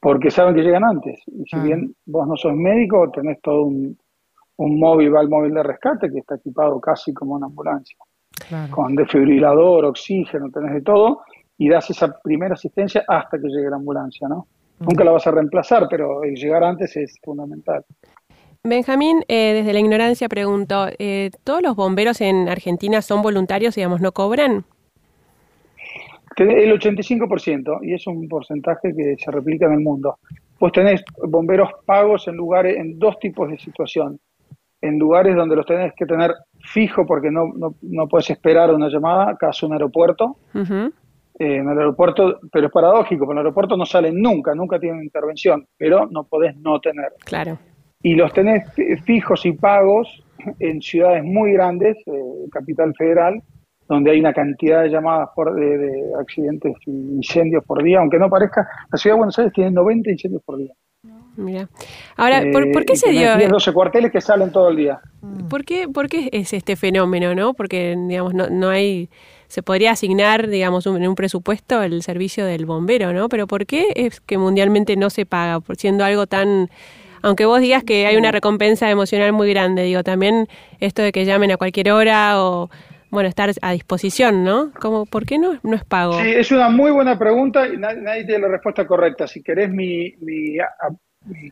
porque 0.00 0.30
saben 0.30 0.54
que 0.54 0.62
llegan 0.62 0.84
antes. 0.84 1.22
Y 1.26 1.44
si 1.44 1.58
bien 1.58 1.94
vos 2.06 2.26
no 2.26 2.36
sos 2.36 2.54
médico, 2.54 3.10
tenés 3.10 3.40
todo 3.42 3.64
un, 3.64 3.96
un 4.56 4.80
móvil, 4.80 5.14
va 5.14 5.20
el 5.20 5.28
móvil 5.28 5.52
de 5.54 5.62
rescate 5.62 6.10
que 6.10 6.20
está 6.20 6.36
equipado 6.36 6.80
casi 6.80 7.12
como 7.12 7.34
una 7.34 7.46
ambulancia, 7.46 7.96
con 8.70 8.94
desfibrilador, 8.94 9.84
oxígeno, 9.84 10.50
tenés 10.50 10.74
de 10.74 10.82
todo, 10.82 11.22
y 11.58 11.68
das 11.68 11.90
esa 11.90 12.12
primera 12.22 12.54
asistencia 12.54 13.04
hasta 13.06 13.38
que 13.38 13.48
llegue 13.48 13.70
la 13.70 13.76
ambulancia, 13.76 14.28
¿no? 14.28 14.46
Nunca 14.80 15.04
la 15.04 15.12
vas 15.12 15.26
a 15.26 15.30
reemplazar, 15.30 15.86
pero 15.88 16.24
el 16.24 16.34
llegar 16.34 16.64
antes 16.64 16.96
es 16.96 17.18
fundamental. 17.22 17.84
Benjamín, 18.64 19.24
eh, 19.28 19.54
desde 19.54 19.72
la 19.72 19.80
ignorancia 19.80 20.28
pregunto, 20.28 20.86
eh, 20.98 21.30
¿todos 21.44 21.62
los 21.62 21.76
bomberos 21.76 22.20
en 22.20 22.48
Argentina 22.48 23.02
son 23.02 23.22
voluntarios, 23.22 23.74
digamos, 23.74 24.00
no 24.00 24.12
cobran? 24.12 24.64
El 26.36 26.72
85%, 26.72 27.80
y 27.82 27.94
es 27.94 28.06
un 28.06 28.28
porcentaje 28.28 28.94
que 28.96 29.16
se 29.18 29.30
replica 29.30 29.66
en 29.66 29.72
el 29.72 29.80
mundo. 29.80 30.18
Pues 30.58 30.72
tenés 30.72 31.02
bomberos 31.28 31.70
pagos 31.84 32.26
en 32.28 32.36
lugares, 32.36 32.76
en 32.76 32.98
dos 32.98 33.18
tipos 33.18 33.50
de 33.50 33.58
situación. 33.58 34.18
En 34.82 34.98
lugares 34.98 35.34
donde 35.34 35.56
los 35.56 35.64
tenés 35.64 35.94
que 35.96 36.04
tener 36.04 36.32
fijo 36.58 37.06
porque 37.06 37.30
no, 37.30 37.52
no, 37.56 37.74
no 37.82 38.08
puedes 38.08 38.28
esperar 38.30 38.74
una 38.74 38.88
llamada, 38.88 39.36
caso 39.36 39.66
un 39.66 39.72
aeropuerto. 39.72 40.36
Eh, 40.54 41.56
en 41.56 41.68
el 41.68 41.78
aeropuerto, 41.78 42.40
pero 42.52 42.66
es 42.66 42.72
paradójico, 42.72 43.24
porque 43.24 43.32
en 43.32 43.38
el 43.38 43.46
aeropuerto 43.46 43.76
no 43.76 43.86
salen 43.86 44.20
nunca, 44.20 44.54
nunca 44.54 44.78
tienen 44.78 45.02
intervención, 45.02 45.66
pero 45.78 46.06
no 46.06 46.24
podés 46.24 46.56
no 46.56 46.78
tener. 46.78 47.12
Claro 47.24 47.58
y 48.02 48.14
los 48.14 48.32
tenés 48.32 48.64
fijos 49.04 49.46
y 49.46 49.52
pagos 49.52 50.24
en 50.58 50.82
ciudades 50.82 51.22
muy 51.22 51.52
grandes, 51.52 51.96
eh, 52.06 52.48
capital 52.50 52.92
federal, 52.96 53.40
donde 53.88 54.10
hay 54.10 54.20
una 54.20 54.32
cantidad 54.32 54.82
de 54.82 54.90
llamadas 54.90 55.28
por, 55.34 55.54
de, 55.54 56.02
accidentes 56.18 56.74
y 56.86 56.90
incendios 56.90 57.64
por 57.64 57.82
día, 57.82 58.00
aunque 58.00 58.18
no 58.18 58.28
parezca, 58.28 58.66
la 58.90 58.98
ciudad 58.98 59.14
de 59.14 59.18
Buenos 59.18 59.38
Aires 59.38 59.52
tiene 59.52 59.70
90 59.70 60.10
incendios 60.10 60.42
por 60.42 60.58
día. 60.58 60.72
Mira. 61.36 61.68
Ahora, 62.16 62.42
¿por, 62.52 62.70
¿por, 62.72 62.84
qué 62.84 62.92
eh, 62.92 62.96
se 62.96 63.10
dio? 63.10 63.36
10, 63.36 63.50
12 63.50 63.72
cuarteles 63.72 64.12
que 64.12 64.20
salen 64.20 64.52
todo 64.52 64.68
el 64.68 64.76
día. 64.76 65.00
¿Por 65.48 65.64
qué, 65.64 65.88
¿Por 65.88 66.08
qué 66.08 66.28
es 66.32 66.52
este 66.52 66.76
fenómeno, 66.76 67.34
no? 67.34 67.54
Porque, 67.54 67.96
digamos, 68.08 68.34
no, 68.34 68.48
no 68.50 68.68
hay 68.68 69.08
se 69.48 69.62
podría 69.62 69.90
asignar, 69.90 70.48
digamos, 70.48 70.86
en 70.86 71.06
un 71.06 71.14
presupuesto 71.14 71.82
el 71.82 72.02
servicio 72.02 72.46
del 72.46 72.64
bombero, 72.64 73.12
¿no? 73.12 73.28
Pero 73.28 73.46
¿por 73.46 73.66
qué 73.66 73.88
es 73.96 74.18
que 74.22 74.38
mundialmente 74.38 74.96
no 74.96 75.10
se 75.10 75.26
paga, 75.26 75.60
por 75.60 75.76
siendo 75.76 76.04
algo 76.04 76.26
tan 76.26 76.70
aunque 77.22 77.44
vos 77.44 77.60
digas 77.60 77.84
que 77.84 78.06
hay 78.06 78.16
una 78.16 78.32
recompensa 78.32 78.90
emocional 78.90 79.32
muy 79.32 79.50
grande, 79.50 79.82
digo, 79.84 80.02
también 80.02 80.48
esto 80.80 81.02
de 81.02 81.12
que 81.12 81.24
llamen 81.24 81.52
a 81.52 81.56
cualquier 81.56 81.92
hora 81.92 82.42
o, 82.42 82.68
bueno, 83.10 83.28
estar 83.28 83.50
a 83.60 83.72
disposición, 83.72 84.42
¿no? 84.42 84.72
Como, 84.80 85.06
¿Por 85.06 85.24
qué 85.26 85.38
no, 85.38 85.60
no 85.62 85.76
es 85.76 85.84
pago? 85.84 86.14
Sí, 86.14 86.30
es 86.30 86.50
una 86.50 86.68
muy 86.68 86.90
buena 86.90 87.18
pregunta 87.18 87.68
y 87.68 87.76
nadie, 87.76 88.24
tiene 88.24 88.40
la 88.40 88.48
respuesta 88.48 88.86
correcta. 88.86 89.26
Si 89.26 89.42
querés 89.42 89.70
mi, 89.70 90.14
mi, 90.20 90.56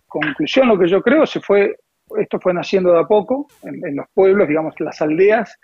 conclusión, 0.07 0.69
lo 0.69 0.79
que 0.79 0.89
yo 0.89 1.01
creo, 1.03 1.27
se 1.27 1.41
fue 1.41 1.77
esto 2.19 2.41
fue 2.41 2.55
naciendo 2.55 2.93
de 2.93 3.01
a 3.01 3.05
poco 3.05 3.47
en, 3.63 3.97
los 3.97 4.07
pueblos, 4.13 4.49
digamos, 4.49 4.75
las 4.81 5.01
aldeas 5.01 5.57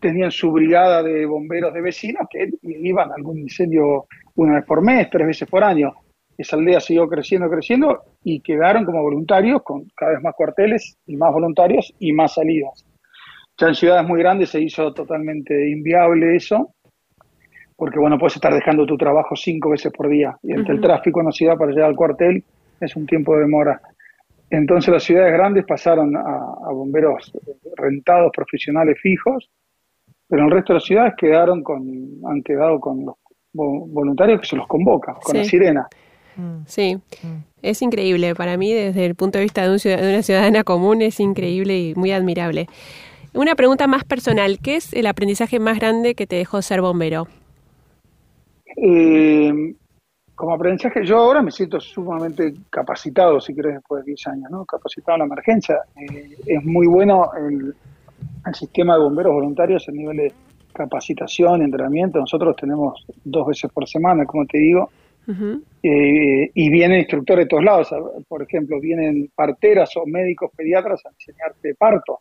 tenían 0.00 0.30
su 0.30 0.50
brigada 0.50 1.02
de 1.02 1.26
bomberos 1.26 1.74
de 1.74 1.82
vecinos 1.82 2.26
que 2.30 2.48
iban 2.62 3.10
a 3.10 3.14
algún 3.14 3.38
incendio 3.38 4.06
una 4.36 4.54
vez 4.54 4.64
por 4.64 4.82
mes, 4.82 5.08
tres 5.10 5.26
veces 5.26 5.48
por 5.48 5.62
año. 5.64 5.92
Esa 6.38 6.56
aldea 6.56 6.80
siguió 6.80 7.06
creciendo, 7.08 7.48
creciendo 7.48 8.02
y 8.24 8.40
quedaron 8.40 8.84
como 8.84 9.02
voluntarios 9.02 9.62
con 9.62 9.84
cada 9.94 10.12
vez 10.12 10.22
más 10.22 10.34
cuarteles 10.34 10.96
y 11.06 11.16
más 11.16 11.32
voluntarios 11.32 11.92
y 11.98 12.12
más 12.12 12.34
salidas. 12.34 12.84
Ya 13.58 13.68
en 13.68 13.74
ciudades 13.74 14.08
muy 14.08 14.18
grandes 14.18 14.50
se 14.50 14.60
hizo 14.60 14.94
totalmente 14.94 15.70
inviable 15.70 16.34
eso, 16.36 16.74
porque 17.76 17.98
bueno, 17.98 18.18
puedes 18.18 18.36
estar 18.36 18.52
dejando 18.54 18.86
tu 18.86 18.96
trabajo 18.96 19.36
cinco 19.36 19.70
veces 19.70 19.92
por 19.92 20.08
día 20.08 20.36
y 20.42 20.52
entre 20.52 20.74
el 20.74 20.80
tráfico 20.80 21.20
en 21.20 21.26
la 21.26 21.32
ciudad 21.32 21.56
para 21.56 21.70
llegar 21.70 21.90
al 21.90 21.96
cuartel 21.96 22.42
es 22.84 22.96
un 22.96 23.06
tiempo 23.06 23.34
de 23.34 23.42
demora. 23.42 23.80
Entonces 24.50 24.92
las 24.92 25.02
ciudades 25.02 25.32
grandes 25.32 25.64
pasaron 25.64 26.14
a, 26.16 26.70
bomberos 26.72 27.32
rentados 27.76 28.30
profesionales 28.34 28.98
fijos, 29.00 29.50
pero 30.28 30.44
el 30.44 30.50
resto 30.50 30.72
de 30.72 30.78
las 30.78 30.84
ciudades 30.84 31.14
quedaron 31.16 31.62
con, 31.62 31.82
han 32.26 32.42
quedado 32.42 32.78
con 32.78 33.04
los 33.04 33.16
voluntarios 33.52 34.40
que 34.40 34.46
se 34.46 34.56
los 34.56 34.66
convoca, 34.66 35.14
con 35.14 35.36
la 35.36 35.44
sirena. 35.44 35.88
Mm. 36.36 36.64
Sí, 36.66 36.96
mm. 36.96 37.36
es 37.62 37.82
increíble. 37.82 38.34
Para 38.34 38.56
mí, 38.56 38.72
desde 38.72 39.06
el 39.06 39.14
punto 39.14 39.38
de 39.38 39.44
vista 39.44 39.62
de, 39.62 39.70
una 39.70 40.22
ciudadana 40.22 40.64
común, 40.64 41.02
es 41.02 41.20
increíble 41.20 41.78
y 41.78 41.94
muy 41.94 42.12
admirable. 42.12 42.66
Una 43.34 43.54
pregunta 43.54 43.86
más 43.86 44.04
personal. 44.04 44.58
¿Qué 44.58 44.76
es 44.76 44.92
el 44.92 45.06
aprendizaje 45.06 45.58
más 45.58 45.78
grande 45.78 46.14
que 46.14 46.26
te 46.26 46.36
dejó 46.36 46.60
ser 46.60 46.82
bombero? 46.82 47.26
Eh, 48.76 49.74
como 50.42 50.56
aprendizaje, 50.56 51.04
yo 51.04 51.18
ahora 51.18 51.40
me 51.40 51.52
siento 51.52 51.78
sumamente 51.78 52.52
capacitado, 52.68 53.40
si 53.40 53.54
querés, 53.54 53.74
después 53.74 54.04
de 54.04 54.10
10 54.10 54.26
años, 54.26 54.50
¿no? 54.50 54.64
Capacitado 54.64 55.14
en 55.14 55.18
la 55.20 55.26
emergencia. 55.26 55.76
Eh, 55.94 56.36
es 56.44 56.64
muy 56.64 56.88
bueno 56.88 57.30
el, 57.38 57.72
sistema 58.52 58.94
de 58.94 59.04
bomberos 59.04 59.34
voluntarios 59.34 59.88
a 59.88 59.92
nivel 59.92 60.16
de 60.16 60.32
capacitación, 60.72 61.62
entrenamiento. 61.62 62.18
Nosotros 62.18 62.56
tenemos 62.56 63.06
dos 63.22 63.46
veces 63.46 63.70
por 63.72 63.88
semana, 63.88 64.26
como 64.26 64.44
te 64.46 64.58
digo, 64.58 64.90
eh, 65.80 66.50
y 66.52 66.70
vienen 66.70 66.98
instructores 66.98 67.44
de 67.44 67.48
todos 67.48 67.62
lados. 67.62 67.94
Por 68.26 68.42
ejemplo, 68.42 68.80
vienen 68.80 69.30
parteras 69.36 69.96
o 69.96 70.04
médicos 70.06 70.50
pediatras 70.56 71.06
a 71.06 71.10
enseñarte 71.10 71.76
parto. 71.76 72.18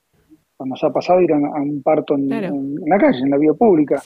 Nos 0.59 0.83
ha 0.83 0.91
pasado 0.91 1.21
ir 1.21 1.33
a, 1.33 1.37
un 1.37 1.81
parto 1.81 2.13
en, 2.13 2.29
la 2.85 2.99
calle, 2.99 3.21
en 3.23 3.31
la 3.31 3.37
vía 3.37 3.53
pública. 3.53 3.99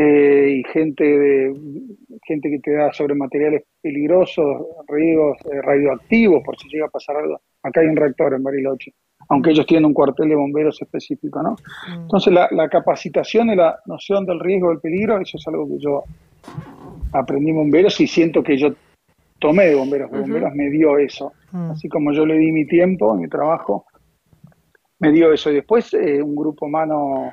Eh, 0.00 0.60
y 0.60 0.72
gente 0.72 1.02
de 1.02 1.52
gente 2.24 2.48
que 2.50 2.60
te 2.60 2.72
da 2.72 2.92
sobre 2.92 3.16
materiales 3.16 3.64
peligrosos, 3.82 4.64
riesgos 4.86 5.38
eh, 5.46 5.60
radioactivos, 5.60 6.40
por 6.44 6.56
si 6.56 6.68
llega 6.68 6.86
a 6.86 6.88
pasar 6.90 7.16
algo. 7.16 7.40
Acá 7.64 7.80
hay 7.80 7.88
un 7.88 7.96
reactor 7.96 8.32
en 8.32 8.44
Bariloche, 8.44 8.92
aunque 9.28 9.50
ellos 9.50 9.66
tienen 9.66 9.86
un 9.86 9.94
cuartel 9.94 10.28
de 10.28 10.36
bomberos 10.36 10.80
específico, 10.80 11.42
¿no? 11.42 11.56
Mm. 11.88 12.02
Entonces 12.02 12.32
la, 12.32 12.68
capacitación 12.68 13.50
y 13.50 13.56
la 13.56 13.76
noción 13.86 14.24
del 14.24 14.38
riesgo, 14.38 14.68
del 14.68 14.78
peligro, 14.78 15.20
eso 15.20 15.36
es 15.36 15.48
algo 15.48 15.66
que 15.66 15.78
yo 15.80 16.04
aprendí 17.12 17.50
en 17.50 17.56
bomberos 17.56 18.00
y 18.00 18.06
siento 18.06 18.40
que 18.40 18.56
yo 18.56 18.74
tomé 19.40 19.66
de 19.66 19.74
bomberos, 19.74 20.12
de 20.12 20.20
bomberos 20.20 20.54
me 20.54 20.70
dio 20.70 20.96
eso. 20.96 21.32
Mm. 21.50 21.72
Así 21.72 21.88
como 21.88 22.12
yo 22.12 22.24
le 22.24 22.38
di 22.38 22.52
mi 22.52 22.68
tiempo, 22.68 23.16
mi 23.16 23.28
trabajo, 23.28 23.86
me 25.00 25.10
dio 25.10 25.32
eso. 25.32 25.50
Y 25.50 25.54
después 25.54 25.92
eh, 25.94 26.22
un 26.22 26.36
grupo 26.36 26.66
humano 26.66 27.32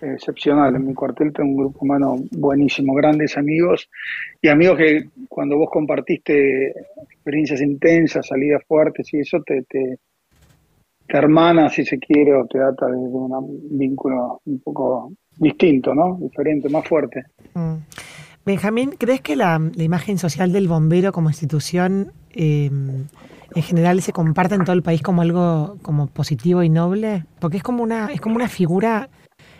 excepcional. 0.00 0.74
En 0.76 0.86
mi 0.86 0.94
cuartel 0.94 1.32
tengo 1.32 1.50
un 1.50 1.56
grupo 1.56 1.78
humano 1.80 2.18
buenísimo, 2.32 2.94
grandes 2.94 3.36
amigos 3.36 3.88
y 4.40 4.48
amigos 4.48 4.78
que 4.78 5.08
cuando 5.28 5.56
vos 5.56 5.68
compartiste 5.70 6.70
experiencias 7.10 7.60
intensas, 7.60 8.26
salidas 8.26 8.62
fuertes 8.66 9.12
y 9.12 9.20
eso 9.20 9.42
te, 9.44 9.62
te, 9.62 9.98
hermana, 11.08 11.68
si 11.68 11.84
se 11.84 11.98
quiere, 11.98 12.34
o 12.34 12.46
te 12.46 12.60
ata 12.60 12.86
de 12.86 12.96
un 12.96 13.78
vínculo 13.78 14.40
un 14.44 14.60
poco 14.60 15.12
distinto, 15.38 15.94
¿no? 15.94 16.18
Diferente, 16.20 16.68
más 16.68 16.86
fuerte. 16.86 17.24
Mm. 17.54 17.76
Benjamín, 18.44 18.92
¿crees 18.96 19.20
que 19.22 19.34
la, 19.34 19.60
imagen 19.76 20.18
social 20.18 20.52
del 20.52 20.68
bombero 20.68 21.10
como 21.10 21.30
institución 21.30 22.12
eh, 22.32 22.70
en 22.70 23.62
general 23.62 24.00
se 24.02 24.12
comparte 24.12 24.54
en 24.54 24.62
todo 24.62 24.74
el 24.74 24.82
país 24.82 25.02
como 25.02 25.22
algo 25.22 25.78
como 25.82 26.06
positivo 26.06 26.62
y 26.62 26.68
noble? 26.68 27.24
Porque 27.40 27.56
es 27.56 27.64
como 27.64 27.82
una, 27.82 28.06
es 28.12 28.20
como 28.20 28.36
una 28.36 28.48
figura 28.48 29.08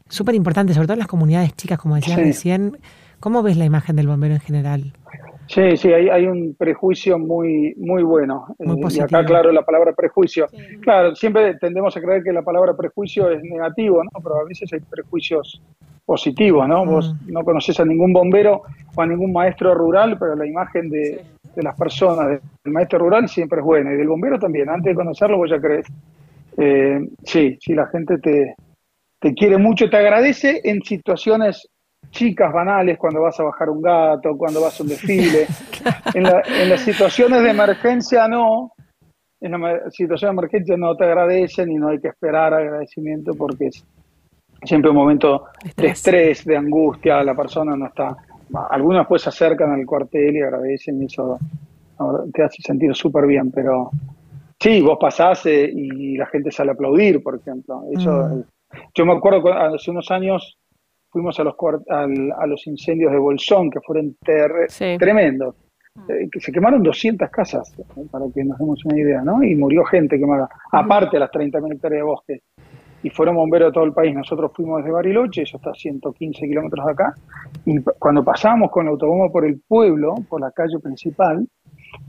súper 0.09 0.35
importante, 0.35 0.75
sobre 0.75 0.87
todo 0.87 0.95
en 0.95 1.01
las 1.01 1.09
comunidades 1.09 1.55
chicas, 1.55 1.79
como 1.79 1.97
decías 1.97 2.19
recién. 2.19 2.79
¿Cómo 3.21 3.43
ves 3.43 3.57
la 3.57 3.65
imagen 3.65 3.97
del 3.97 4.09
bombero 4.09 4.35
en 4.35 4.41
general? 4.41 4.93
Sí, 5.49 5.77
sí, 5.77 5.93
hay, 5.93 6.09
hay 6.09 6.27
un 6.27 6.55
prejuicio 6.59 7.19
muy, 7.19 7.75
muy 7.77 8.03
bueno. 8.03 8.47
Muy 8.59 8.79
eh, 8.79 8.97
y 8.97 9.01
acá, 9.01 9.25
claro, 9.25 9.53
la 9.53 9.63
palabra 9.63 9.93
prejuicio. 9.93 10.47
Claro, 10.81 11.15
siempre 11.15 11.55
tendemos 11.55 11.97
a 11.97 12.01
creer 12.01 12.25
que 12.25 12.33
la 12.33 12.43
palabra 12.43 12.77
prejuicio 12.77 13.31
es 13.31 13.43
negativo, 13.43 14.03
¿no? 14.03 14.11
Pero 14.23 14.41
a 14.41 14.45
veces 14.45 14.73
hay 14.73 14.81
prejuicios 14.81 15.63
positivos, 16.05 16.69
¿no? 16.69 16.85
Vos 16.85 17.15
mm. 17.15 17.33
no 17.33 17.45
conoces 17.45 17.79
a 17.79 17.85
ningún 17.85 18.13
bombero 18.13 18.63
o 18.95 19.03
a 19.03 19.07
ningún 19.07 19.33
maestro 19.33 19.75
rural, 19.75 20.17
pero 20.19 20.35
la 20.35 20.47
imagen 20.47 20.91
de, 20.91 21.25
las 21.57 21.77
personas, 21.77 22.41
del 22.65 22.73
maestro 22.73 22.99
rural 22.99 23.29
siempre 23.29 23.61
es 23.61 23.65
buena. 23.65 23.93
Y 23.93 23.97
del 23.97 24.09
bombero 24.09 24.39
también. 24.39 24.69
Antes 24.69 24.91
de 24.91 24.95
conocerlo, 24.97 25.39
vos 25.39 25.51
ya 25.51 25.61
crees. 25.61 25.87
Eh, 26.57 27.09
sí, 27.23 27.57
sí, 27.61 27.73
la 27.73 27.87
gente 27.87 28.19
te, 28.19 28.57
te 29.21 29.35
quiere 29.35 29.59
mucho, 29.59 29.89
te 29.89 29.97
agradece 29.97 30.61
en 30.65 30.83
situaciones 30.83 31.69
chicas, 32.11 32.53
banales, 32.53 32.99
cuando 32.99 33.23
vas 33.23 33.39
a 33.41 33.45
bajar 33.45 33.71
un 33.71 33.83
gato, 33.83 34.37
cuando 34.37 34.61
vas 34.61 34.79
a 34.79 34.83
un 34.83 34.89
desfile. 34.89 35.47
en, 36.15 36.23
las 36.69 36.81
situaciones 36.81 37.43
de 37.43 37.51
emergencia 37.51 38.29
no, 38.29 38.73
en 39.41 39.53
la 39.53 39.91
situación 39.91 40.31
de 40.31 40.41
emergencia 40.41 40.77
no 40.77 40.97
te 40.97 41.05
agradecen 41.05 41.71
y 41.71 41.75
no 41.77 41.89
hay 41.89 42.01
que 42.01 42.09
esperar 42.09 42.55
agradecimiento 42.55 43.33
porque 43.35 43.67
es 43.67 43.85
siempre 44.63 44.91
un 44.91 44.97
momento 44.97 45.47
de 45.77 45.89
estrés, 45.89 46.45
de 46.45 46.57
angustia, 46.57 47.23
la 47.23 47.35
persona 47.35 47.77
no 47.77 47.87
está... 47.87 48.17
Algunos 48.71 49.07
pues 49.09 49.23
se 49.23 49.29
acercan 49.29 49.73
al 49.73 49.85
cuartel 49.85 50.37
y 50.37 50.41
agradecen 50.41 51.03
y 51.03 51.07
eso 51.07 51.39
te 52.33 52.45
hace 52.45 52.63
sentir 52.63 52.95
súper 52.95 53.27
bien, 53.27 53.51
pero 53.51 53.91
sí, 54.61 54.81
vos 54.81 54.99
pasás 55.01 55.47
eh, 55.47 55.69
y 55.73 56.17
la 56.17 56.27
gente 56.27 56.53
sale 56.53 56.71
a 56.71 56.75
aplaudir, 56.75 57.23
por 57.23 57.37
ejemplo. 57.37 57.83
Eso 57.91 58.13
mm. 58.13 58.45
Yo 58.95 59.07
me 59.07 59.13
acuerdo 59.13 59.53
hace 59.53 59.91
unos 59.91 60.11
años 60.11 60.59
fuimos 61.11 61.39
a 61.41 61.45
los, 61.45 61.55
a 61.89 62.47
los 62.47 62.67
incendios 62.67 63.13
de 63.13 63.19
Bolsón, 63.19 63.71
que 63.71 63.81
fueron 63.81 64.17
tremendos. 64.99 65.55
Eh, 66.09 66.29
que 66.31 66.41
se 66.41 66.53
quemaron 66.53 66.83
200 66.83 67.31
casas, 67.31 67.75
eh, 67.79 68.03
para 68.11 68.27
que 68.33 68.45
nos 68.45 68.59
demos 68.59 68.85
una 68.85 68.99
idea, 68.99 69.23
¿no? 69.23 69.43
Y 69.43 69.55
murió 69.55 69.83
gente 69.85 70.19
quemada, 70.19 70.47
aparte 70.71 71.17
de 71.17 71.21
las 71.21 71.31
30.000 71.31 71.75
hectáreas 71.75 72.01
de 72.01 72.03
bosque. 72.03 72.41
Y 73.03 73.11
fueron 73.11 73.37
bomberos 73.37 73.71
de 73.71 73.73
todo 73.73 73.85
el 73.85 73.93
país. 73.93 74.15
Nosotros 74.15 74.53
fuimos 74.55 74.79
desde 74.79 74.93
Bariloche, 74.93 75.43
eso 75.43 75.57
está 75.57 75.71
a 75.71 75.75
115 75.75 76.47
kilómetros 76.47 76.85
de 76.85 76.93
acá. 76.93 77.15
Y 77.65 77.81
cuando 77.99 78.23
pasamos 78.23 78.71
con 78.71 78.85
el 78.87 78.91
autobomba 78.91 79.31
por 79.31 79.47
el 79.47 79.61
pueblo, 79.67 80.17
por 80.29 80.41
la 80.41 80.51
calle 80.51 80.79
principal, 80.81 81.47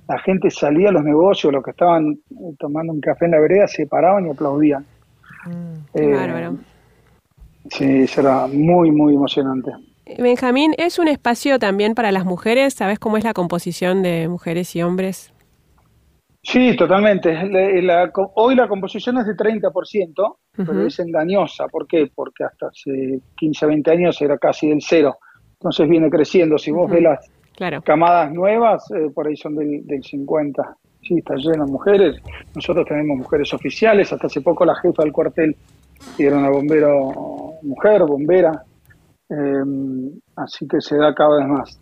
la 0.08 0.20
gente 0.20 0.50
salía 0.50 0.90
a 0.90 0.92
los 0.92 1.04
negocios, 1.04 1.54
los 1.54 1.64
que 1.64 1.72
estaban 1.72 2.12
eh, 2.12 2.56
tomando 2.58 2.94
un 2.94 3.00
café 3.00 3.26
en 3.26 3.32
la 3.32 3.40
vereda, 3.40 3.68
se 3.68 3.88
paraban 3.88 4.28
y 4.28 4.32
aplaudían. 4.32 4.86
Eh, 5.94 6.50
sí, 7.70 8.08
será 8.08 8.48
muy, 8.48 8.92
muy 8.92 9.16
emocionante. 9.16 9.72
Benjamín, 10.18 10.74
¿es 10.77 11.00
un 11.00 11.08
espacio 11.08 11.60
también 11.60 11.94
para 11.94 12.12
las 12.12 12.25
mujeres? 12.25 12.74
¿Sabes 12.74 12.98
cómo 13.00 13.18
es 13.18 13.24
la 13.24 13.34
composición 13.34 14.01
de 14.04 14.27
mujeres 14.27 14.75
y 14.75 14.82
hombres? 14.82 15.34
Sí, 16.44 16.77
totalmente. 16.77 17.36
hoy 18.36 18.56
la 18.56 18.68
composición 18.70 19.18
es 19.18 19.25
de 19.25 19.36
30%, 19.36 20.36
pero 20.56 20.88
es 20.88 20.98
engañosa. 21.00 21.68
¿Por 21.68 21.86
qué? 21.88 22.10
Porque 22.16 22.46
hasta 22.46 22.68
hace 22.68 23.20
15, 23.36 23.66
20 23.66 23.92
años 23.92 24.22
era 24.22 24.38
casi 24.38 24.70
del 24.70 24.82
cero. 24.82 25.18
Entonces 25.54 25.89
viene 25.89 26.10
creciendo. 26.10 26.58
Si 26.58 26.72
vos 26.72 26.89
ves 26.89 27.04
las 27.04 27.84
camadas 27.84 28.32
nuevas, 28.32 28.89
eh, 28.92 29.10
por 29.13 29.27
ahí 29.27 29.36
son 29.36 29.56
del, 29.56 29.86
del 29.86 30.01
50 30.04 30.77
sí, 31.08 31.18
está 31.18 31.36
lleno 31.36 31.66
de 31.66 31.72
mujeres. 31.72 32.22
Nosotros 32.56 32.86
tenemos 32.88 33.18
mujeres 33.18 33.54
oficiales, 33.54 34.12
hasta 34.12 34.28
hace 34.28 34.42
poco 34.42 34.66
la 34.66 34.76
jefa 34.76 35.04
del 35.04 35.12
cuartel 35.12 35.56
era 36.18 36.38
una 36.38 36.50
bombero 36.50 37.54
mujer, 37.62 38.04
bombera, 38.04 38.64
em, 39.30 40.12
así 40.36 40.68
que 40.68 40.82
se 40.82 40.98
da 40.98 41.14
cada 41.14 41.38
vez 41.40 41.48
más. 41.48 41.80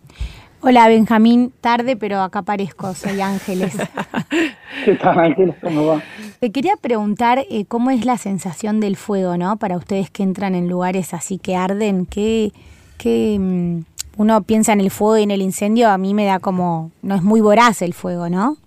Hola 0.61 0.87
Benjamín, 0.87 1.53
tarde 1.61 1.95
pero 1.95 2.21
acá 2.21 2.39
aparezco, 2.39 2.93
soy 2.93 3.21
Ángeles. 3.21 3.77
¿Qué 4.85 4.95
tal 4.95 5.19
Ángeles? 5.19 5.55
¿Cómo 5.61 5.85
va? 5.85 6.01
Te 6.39 6.51
quería 6.51 6.75
preguntar 6.81 7.45
eh, 7.49 7.65
cómo 7.65 7.91
es 7.91 8.05
la 8.05 8.17
sensación 8.17 8.79
del 8.79 8.95
fuego, 8.95 9.37
¿no? 9.37 9.57
Para 9.57 9.77
ustedes 9.77 10.09
que 10.09 10.23
entran 10.23 10.55
en 10.55 10.67
lugares 10.67 11.13
así 11.13 11.37
que 11.37 11.55
arden, 11.55 12.07
¿qué, 12.07 12.51
qué 12.97 13.37
mm, 13.39 13.81
uno 14.17 14.41
piensa 14.41 14.73
en 14.73 14.79
el 14.79 14.89
fuego 14.89 15.17
y 15.17 15.23
en 15.23 15.31
el 15.31 15.41
incendio? 15.41 15.89
A 15.89 15.97
mí 15.97 16.13
me 16.13 16.25
da 16.25 16.39
como, 16.39 16.91
no 17.03 17.15
es 17.15 17.21
muy 17.21 17.41
voraz 17.41 17.81
el 17.83 17.93
fuego, 17.93 18.29
¿no? 18.29 18.57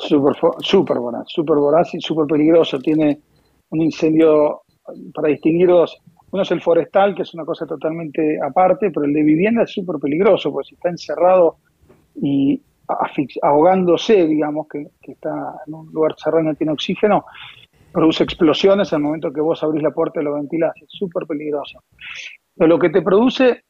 Súper 0.00 0.34
super 0.60 0.98
voraz, 0.98 1.24
súper 1.28 1.56
voraz 1.56 1.94
y 1.94 2.00
súper 2.00 2.26
peligroso. 2.26 2.78
Tiene 2.78 3.20
un 3.70 3.82
incendio, 3.82 4.62
para 5.14 5.28
distinguir 5.28 5.68
dos, 5.68 6.00
uno 6.32 6.42
es 6.42 6.50
el 6.50 6.60
forestal, 6.60 7.14
que 7.14 7.22
es 7.22 7.34
una 7.34 7.44
cosa 7.44 7.66
totalmente 7.66 8.38
aparte, 8.42 8.90
pero 8.90 9.04
el 9.04 9.12
de 9.12 9.22
vivienda 9.22 9.64
es 9.64 9.72
súper 9.72 9.96
peligroso, 10.00 10.52
porque 10.52 10.68
si 10.68 10.74
está 10.74 10.88
encerrado 10.88 11.56
y 12.14 12.60
ahogándose, 13.42 14.26
digamos, 14.26 14.66
que, 14.68 14.86
está 15.02 15.54
en 15.66 15.74
un 15.74 15.92
lugar 15.92 16.14
cerrado 16.16 16.42
y 16.42 16.46
no 16.46 16.54
tiene 16.54 16.72
oxígeno, 16.72 17.24
produce 17.92 18.24
explosiones 18.24 18.92
al 18.92 19.00
momento 19.00 19.32
que 19.32 19.40
vos 19.40 19.62
abrís 19.62 19.82
la 19.82 19.90
puerta 19.90 20.20
y 20.20 20.24
lo 20.24 20.34
ventilás. 20.34 20.72
Es 20.76 20.88
súper 20.88 21.26
peligroso. 21.26 21.82
Pero 22.54 22.68
lo 22.68 22.78
que 22.78 22.90
te 22.90 23.02
produce, 23.02 23.64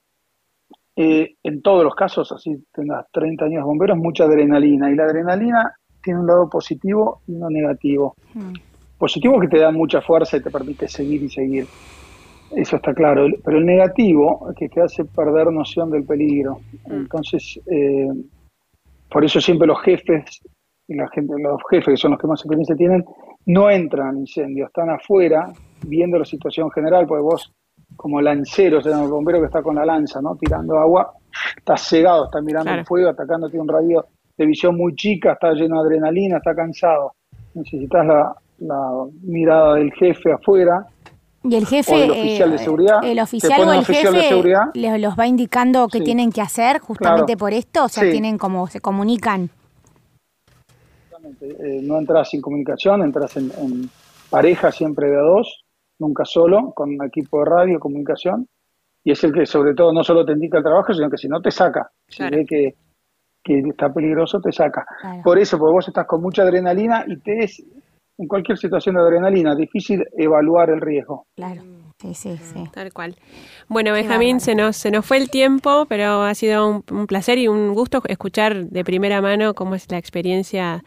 eh, 0.96 1.34
en 1.42 1.62
todos 1.62 1.84
los 1.84 1.94
casos, 1.94 2.30
así 2.32 2.56
tengas 2.72 3.06
30 3.12 3.46
años 3.46 3.62
de 3.62 3.66
bomberos, 3.66 3.96
mucha 3.96 4.24
adrenalina. 4.24 4.90
Y 4.90 4.96
la 4.96 5.04
adrenalina 5.04 5.74
tiene 6.02 6.20
un 6.20 6.26
lado 6.26 6.48
positivo 6.48 7.20
y 7.26 7.32
uno 7.32 7.50
negativo. 7.50 8.14
Mm. 8.34 8.52
Positivo 8.98 9.40
que 9.40 9.48
te 9.48 9.58
da 9.58 9.70
mucha 9.70 10.00
fuerza 10.00 10.36
y 10.36 10.42
te 10.42 10.50
permite 10.50 10.88
seguir 10.88 11.22
y 11.22 11.30
seguir. 11.30 11.66
Eso 12.50 12.76
está 12.76 12.92
claro. 12.92 13.26
Pero 13.44 13.58
el 13.58 13.66
negativo 13.66 14.50
es 14.50 14.56
que 14.56 14.68
te 14.68 14.82
hace 14.82 15.04
perder 15.04 15.52
noción 15.52 15.90
del 15.90 16.04
peligro. 16.04 16.60
Mm. 16.86 16.92
Entonces, 16.92 17.60
eh, 17.66 18.08
por 19.10 19.24
eso 19.24 19.40
siempre 19.40 19.66
los 19.66 19.80
jefes, 19.82 20.40
y 20.86 20.94
la 20.94 21.08
gente, 21.08 21.34
los 21.38 21.60
jefes 21.70 21.94
que 21.94 21.96
son 21.96 22.12
los 22.12 22.20
que 22.20 22.26
más 22.26 22.40
experiencia 22.40 22.76
tienen, 22.76 23.04
no 23.46 23.70
entran 23.70 24.08
al 24.08 24.18
incendio, 24.18 24.66
están 24.66 24.90
afuera 24.90 25.52
viendo 25.86 26.18
la 26.18 26.24
situación 26.24 26.70
general, 26.70 27.06
porque 27.06 27.22
vos, 27.22 27.52
como 27.96 28.20
lancero, 28.20 28.78
o 28.78 28.82
sea, 28.82 29.02
el 29.02 29.08
bombero 29.08 29.40
que 29.40 29.46
está 29.46 29.62
con 29.62 29.76
la 29.76 29.86
lanza, 29.86 30.20
¿no? 30.20 30.36
Tirando 30.36 30.78
agua, 30.78 31.12
estás 31.56 31.88
cegado, 31.88 32.26
estás 32.26 32.42
mirando 32.42 32.72
el 32.72 32.84
fuego, 32.84 33.08
atacándote 33.08 33.58
un 33.58 33.68
radio 33.68 34.06
de 34.40 34.46
visión 34.46 34.74
muy 34.74 34.94
chica, 34.94 35.32
está 35.34 35.52
lleno 35.52 35.82
de 35.82 35.88
adrenalina, 35.88 36.38
está 36.38 36.54
cansado. 36.54 37.12
Necesitas 37.52 38.06
la, 38.06 38.34
mirada 39.22 39.74
del 39.74 39.92
jefe 39.92 40.32
afuera. 40.32 40.86
Y 41.44 41.56
el 41.56 41.66
jefe, 41.66 42.04
el 42.04 42.10
oficial 42.10 42.50
de 42.50 42.58
seguridad, 42.58 43.04
el 43.04 43.18
oficial 43.20 43.68
o 43.68 43.72
el 43.72 43.84
jefe 43.84 44.10
les 44.74 45.00
los 45.00 45.18
va 45.18 45.26
indicando 45.26 45.88
qué 45.88 46.00
tienen 46.00 46.32
que 46.32 46.40
hacer 46.40 46.78
justamente 46.78 47.36
por 47.36 47.52
esto, 47.52 47.84
o 47.84 47.88
sea, 47.88 48.10
tienen 48.10 48.38
como 48.38 48.66
se 48.66 48.80
comunican. 48.80 49.50
Eh, 51.40 51.80
no 51.82 51.98
entras 51.98 52.30
sin 52.30 52.40
comunicación, 52.40 53.02
entras 53.02 53.36
en, 53.36 53.90
pareja 54.30 54.72
siempre 54.72 55.08
de 55.08 55.16
a 55.16 55.22
dos, 55.22 55.64
nunca 55.98 56.24
solo, 56.24 56.72
con 56.74 56.90
un 56.90 57.04
equipo 57.04 57.40
de 57.40 57.44
radio, 57.46 57.80
comunicación, 57.80 58.46
y 59.04 59.12
es 59.12 59.24
el 59.24 59.32
que 59.32 59.44
sobre 59.44 59.74
todo 59.74 59.92
no 59.92 60.02
solo 60.04 60.24
te 60.24 60.32
indica 60.32 60.58
el 60.58 60.64
trabajo, 60.64 60.92
sino 60.92 61.10
que 61.10 61.16
si 61.16 61.28
no 61.28 61.40
te 61.40 61.50
saca. 61.50 61.90
Si 62.08 62.22
ve 62.22 62.44
que 62.46 62.74
que 63.42 63.58
está 63.68 63.88
peligroso, 63.88 64.38
te 64.40 64.52
saca. 64.52 64.84
Por 65.24 65.38
eso, 65.38 65.58
porque 65.58 65.72
vos 65.72 65.88
estás 65.88 66.06
con 66.06 66.22
mucha 66.22 66.42
adrenalina 66.42 67.04
y 67.06 67.18
te 67.20 67.44
es, 67.44 67.62
en 68.18 68.26
cualquier 68.26 68.58
situación 68.58 68.96
de 68.96 69.02
adrenalina, 69.02 69.54
difícil 69.54 70.02
evaluar 70.16 70.70
el 70.70 70.80
riesgo. 70.80 71.24
Claro. 71.36 71.62
Sí, 72.00 72.14
sí, 72.14 72.36
sí. 72.38 72.64
Tal 72.72 72.94
cual. 72.94 73.14
Bueno, 73.68 73.92
Benjamín, 73.92 74.40
se 74.40 74.54
nos, 74.54 74.76
se 74.76 74.90
nos 74.90 75.04
fue 75.04 75.18
el 75.18 75.28
tiempo, 75.28 75.84
pero 75.86 76.22
ha 76.22 76.34
sido 76.34 76.82
un, 76.90 77.06
placer 77.06 77.36
y 77.36 77.46
un 77.46 77.74
gusto 77.74 78.00
escuchar 78.08 78.64
de 78.64 78.84
primera 78.84 79.20
mano 79.20 79.52
cómo 79.52 79.74
es 79.74 79.90
la 79.90 79.98
experiencia 79.98 80.82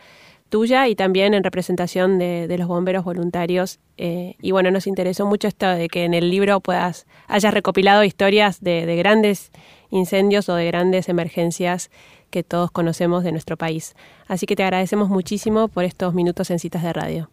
tuya 0.49 0.87
y 0.87 0.95
también 0.95 1.33
en 1.33 1.43
representación 1.43 2.19
de, 2.19 2.53
los 2.57 2.67
bomberos 2.67 3.03
voluntarios. 3.03 3.79
Eh, 3.97 4.35
y 4.41 4.51
bueno, 4.51 4.71
nos 4.71 4.87
interesó 4.87 5.25
mucho 5.25 5.47
esto 5.47 5.67
de 5.67 5.87
que 5.87 6.05
en 6.05 6.13
el 6.13 6.29
libro 6.29 6.59
puedas, 6.59 7.05
hayas 7.27 7.53
recopilado 7.53 8.03
historias 8.03 8.61
de, 8.61 8.85
de 8.85 8.95
grandes 8.95 9.51
incendios 9.89 10.49
o 10.49 10.55
de 10.55 10.67
grandes 10.67 11.09
emergencias 11.09 11.89
que 12.29 12.43
todos 12.43 12.71
conocemos 12.71 13.23
de 13.23 13.31
nuestro 13.31 13.57
país. 13.57 13.95
Así 14.27 14.45
que 14.45 14.55
te 14.55 14.63
agradecemos 14.63 15.09
muchísimo 15.09 15.67
por 15.67 15.83
estos 15.83 16.13
minutos 16.13 16.49
en 16.49 16.59
citas 16.59 16.83
de 16.83 16.93
radio. 16.93 17.29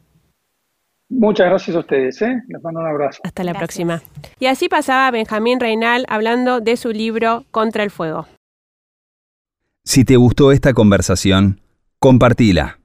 Muchas 1.09 1.47
gracias 1.47 1.77
a 1.77 1.81
ustedes, 1.81 2.23
¿eh? 2.23 2.41
les 2.47 2.63
mando 2.63 2.81
un 2.81 2.87
abrazo. 2.87 3.21
Hasta 3.25 3.43
la 3.43 3.55
próxima. 3.55 4.01
Y 4.39 4.47
así 4.47 4.69
pasaba 4.69 5.11
Benjamín 5.11 5.59
Reinal 5.59 6.05
hablando 6.09 6.61
de 6.61 6.77
su 6.77 6.91
libro 6.91 7.45
Contra 7.51 7.83
el 7.83 7.91
Fuego. 7.91 8.27
Si 9.85 10.05
te 10.05 10.17
gustó 10.17 10.53
esta 10.53 10.73
conversación, 10.73 11.61
compartila. 11.99 12.80